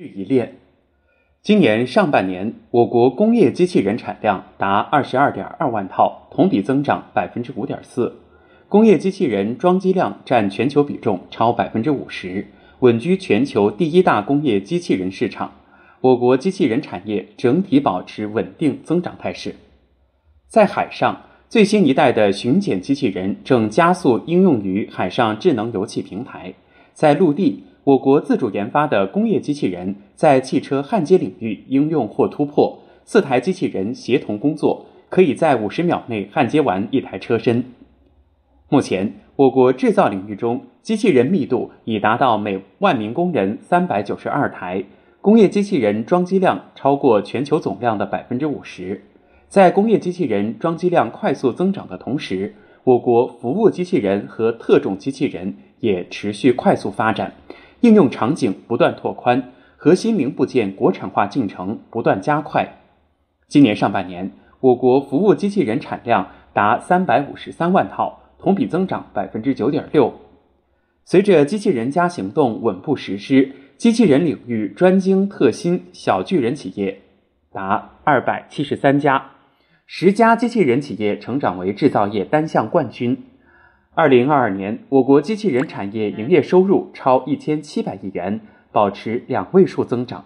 [0.00, 0.58] 日一练。
[1.42, 8.14] 今年上半年，我国工业机器人产量达二十二点二万套，同比增长百分之五点四。
[8.68, 12.46] 工业机器人装机量占全球比重超百分之五十，
[12.78, 15.52] 稳居全球第一大工业机器人市场。
[16.00, 19.56] 我国机器人产业整体保持稳定增长态势。
[20.46, 26.54] 在海上，最新一代的巡检机器人正加速应用于海上智能油气平台。
[26.92, 37.64] 在陆地，我国自主研发的工业机器人在汽车焊接领域应用或突破，四台机器人协同工作，可以在五十秒内焊接完一台车身。
[38.68, 44.84] 目前，我国制造领域中，机器人密度已达到每万名工人三百九十二台，
[45.22, 49.02] 工业机器人装机量超过全球总量的百分之五十。
[49.48, 57.32] 在工业机器人装机量快速增长的同时，我国服务机器人和特种机器人也持续快速发展，
[57.80, 62.78] 应用场景不断拓宽，核心零部件国产化进程不断加快。
[63.46, 68.20] 今年上半年，我国服务机器人产量达三百五十三万套。
[68.40, 70.14] 同比增长百分之九点六。
[71.04, 77.00] 随着机器人加行动稳步实施，机器人领域专精特新小巨人企业
[77.50, 79.32] 达二百七十三家，
[79.86, 83.24] 十家机器人企业成长为制造业单项冠军。
[83.98, 90.24] 二零二二年，我国机器人产业营业收入超一千七百亿元，保持两位数增长。